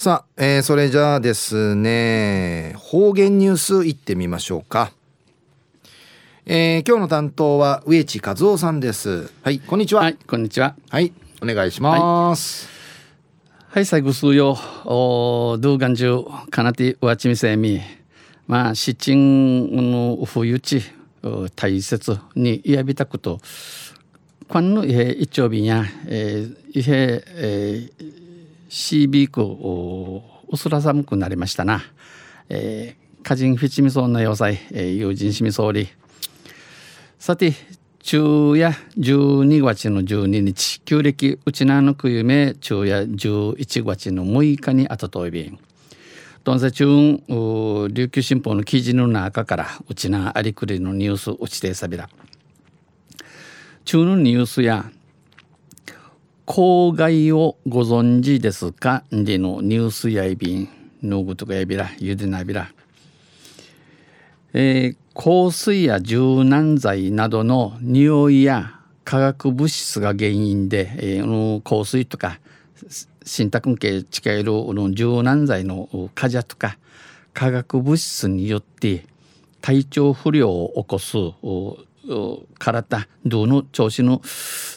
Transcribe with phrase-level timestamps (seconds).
[0.00, 4.92] さあ、えー、それじゃあですね方言ニュースいってみましょうか。
[6.46, 9.32] えー、今日の担当は植地和夫さんです。
[9.42, 10.02] はいこんにちは。
[10.02, 10.76] はいこんにちは。
[10.88, 12.68] はいお願いします、
[13.70, 17.80] はい、はい、最後数よお動画中かなてわちみせみ。
[18.46, 20.80] まあ七鎮の冬地
[21.56, 23.40] 大切にやびたこと。
[24.46, 28.27] この一丁便や、えー、いへ、えー、
[28.68, 29.42] CB 区
[30.48, 31.82] うすら寒くなりましたな、
[32.48, 35.88] えー、歌人フィチミソンの要塞、えー、友人しみ総理
[37.18, 37.52] さて
[38.00, 45.58] 昼夜12月の12日旧暦うちなのくゆめ昼夜11月の6日にあたといびん
[46.44, 52.08] どんせ中琉球新報の記事の中からうちなありくりのニュースうちてさびら
[53.84, 54.90] 中のニュースや
[56.48, 59.04] 郊外をご存知ですか？
[59.12, 60.68] でのニュースやいびん
[61.02, 62.72] のぐとかやびらゆでなびら。
[64.54, 72.40] えー、香水や柔軟剤などの匂いや化学物質が原因で、えー、香水とか
[73.26, 74.52] 新宅系近いる
[74.94, 76.78] 柔軟剤の火邪とか
[77.34, 79.04] 化学物質によって
[79.60, 81.14] 体調不良を起こす
[82.58, 84.22] 体どの調子の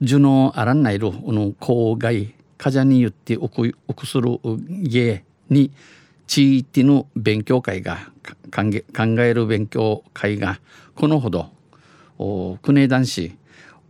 [0.00, 5.70] 樹のあらんないるの郊外風によっておくおくする芸に
[6.26, 8.10] 地域の勉強会が
[8.50, 8.62] 考
[9.22, 10.60] える勉強会が
[10.94, 11.58] このほど。
[12.62, 13.36] 国枝男子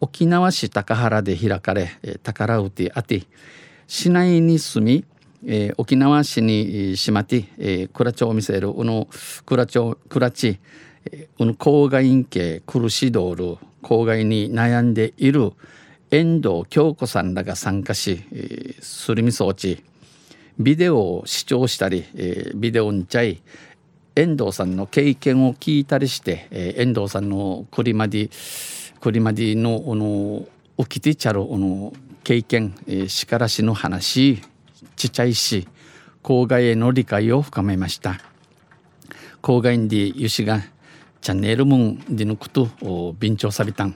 [0.00, 1.90] 沖縄市高原で開かれ
[2.22, 3.22] 宝うてあて
[3.86, 5.04] 市内に住み、
[5.46, 9.08] えー、沖縄市にしまって、えー、倉町を見せるこの
[9.46, 10.60] 倉町倉地
[11.38, 15.52] この郊外院系苦しドール郊外に悩んでいる
[16.10, 19.84] 遠藤京子さんらが参加し、えー、すりみ装置
[20.58, 23.42] ビデオを視聴したり、えー、ビデオにちゃい
[24.16, 28.30] 遠藤さんの経験を聞いたりして、えー、遠藤さんのクリマディ
[29.00, 30.46] クリマディのあの
[30.78, 31.92] 起きてちゃるあの
[32.24, 34.42] 経験、えー、しからしの話
[34.96, 35.68] ちっちゃいし
[36.22, 38.20] 郊外への理解を深めました。
[39.42, 40.62] 郊外にユシが
[41.20, 42.68] チャンネルムンディヌクト
[43.18, 43.94] ビンチョサビタン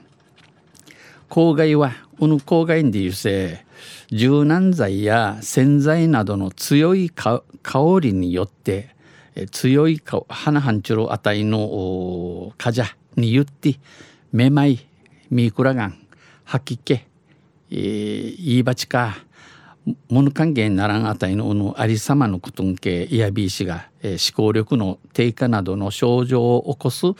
[1.29, 3.65] 郊外はこの郊外でいうせ
[4.11, 7.41] 柔軟剤や洗剤などの強い香
[8.01, 8.95] りによって
[9.51, 12.85] 強い花ハンチュロ値のカジャ
[13.15, 13.79] によって
[14.31, 14.85] めまい
[15.31, 16.07] ミークラガン
[16.43, 19.17] 吐き気、えー、言いばちか
[20.09, 27.13] 物関係にならんあたりののありさまのことんけいやびいしが、えー、思考力の低下などの症状を起こす引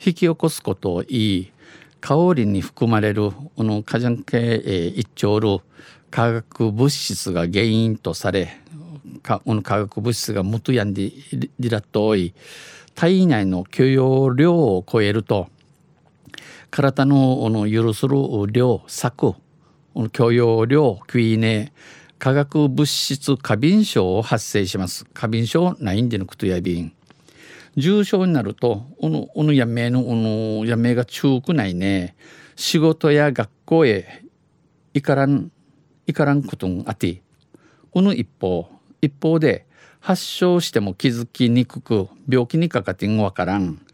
[0.00, 1.52] き起こすことを言い
[2.00, 5.58] 香りに含まれるこの火山系、え、一丁る
[6.10, 8.58] 化学物質が原因とされ
[9.22, 11.12] かこの化学物質が元やんで
[11.58, 12.34] リラット多い
[12.94, 15.48] 体内の許容量を超えると
[16.70, 18.16] 体のの許する
[18.50, 19.34] 量策
[20.12, 21.72] 許容量クイーネ
[22.22, 25.06] 化学物質過敏症を発生します。
[25.06, 26.92] 過敏症ないんでのことやびん。
[27.74, 32.14] 重症になるとおのおのやめのおのやめが中くないね。
[32.54, 34.22] 仕事や学校へ
[34.94, 35.50] 行からん
[36.06, 37.22] 行からんことんあて
[37.90, 38.68] この一方
[39.00, 39.66] 一方で
[39.98, 43.84] 発症しても気づきにくく病気にかかってんわからん、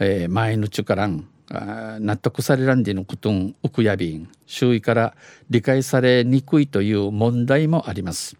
[0.00, 1.28] えー、前のちからん。
[1.52, 5.14] 納得されらんでのことんうくやびん周囲から
[5.50, 8.36] 理解されにくいという問題もあります。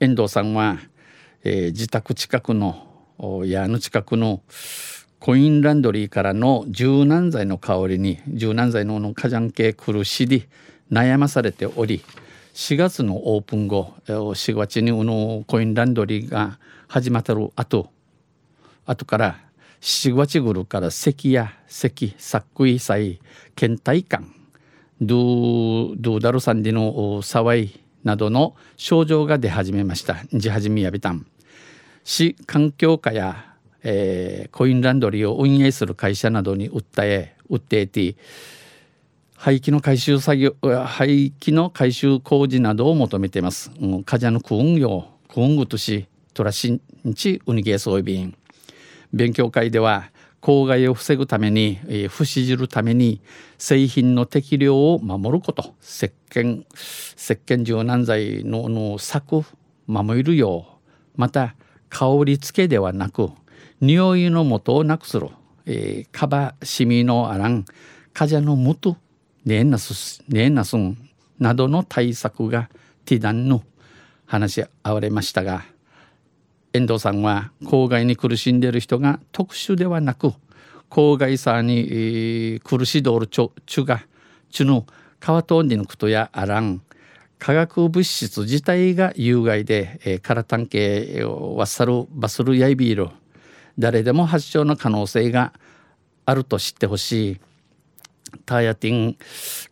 [0.00, 0.78] 遠藤さんは、
[1.44, 2.88] えー、自宅近くの
[3.44, 4.42] 家の近くの
[5.20, 10.48] コインランドリーからの柔軟剤の香りに柔軟剤の火山系苦しり
[10.90, 12.02] 悩まされており
[12.54, 17.90] 4月のオープン後4月にのコインランドリーが始まったる後
[18.84, 19.38] 後から
[19.82, 23.20] 4月ぐるから咳や咳作為祭
[23.56, 24.32] 倦怠感
[25.00, 30.16] ドゥドゥダルサンディの騒いなどの症状が出始めました。
[30.32, 31.26] 地始めやびたん。
[32.04, 38.16] 市環境課や、えー、コインランドリーを運営する会社などに訴え訴えて
[39.36, 43.72] 廃棄の回収作業廃棄の回収工事などを求めています。
[43.80, 48.36] うん、カジャのク運用ク運具としトラシンチウニゲーソイビン。
[49.12, 50.10] 勉強会では
[50.40, 53.20] 公害を防ぐために、えー、不死じるために
[53.58, 56.64] 製品の適量を守ること石鹸
[57.16, 59.42] 石鹸柔軟剤のの策
[59.86, 61.54] 守るようまた
[61.88, 63.30] 香り付けではなく
[63.80, 65.28] 匂いの元をなくする、
[65.66, 67.64] えー、カバシミのあらん
[68.12, 68.96] カジャの元
[69.44, 70.96] ねえなすねえなすん
[71.38, 72.68] などの対策が
[73.04, 73.62] ティダンの
[74.26, 75.64] 話し合われましたが
[76.72, 80.32] 遠藤さんは公害に苦しんでいる人が特殊ではなく
[80.88, 84.02] 公害さに、えー、苦しどるちょちゅが
[84.50, 84.86] ちゅの
[85.20, 86.82] 川とんにのことやあらん。
[87.38, 93.10] 化学物質自体が有害で、えー、から関係をわっさるバスルヤイビール
[93.78, 95.52] 誰でも発症の可能性が
[96.24, 97.40] あると知ってほしい。
[98.46, 99.16] ターヤティン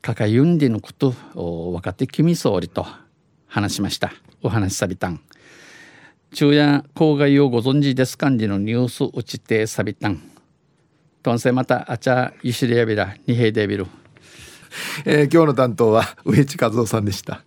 [0.03, 2.87] カカユンディのことを分かって君総理と
[3.47, 4.13] 話しました。
[4.43, 5.21] お話しさびたん。
[6.33, 10.23] 昼夜郊外をご存知ですかんじのニュース打ちてさびたん。
[11.23, 13.87] とんせまたあちゃゆしりやびらにへいでびる
[15.05, 17.43] えー、今日の担当は上地和夫さんでした。